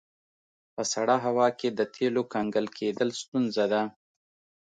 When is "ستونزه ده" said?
3.21-3.81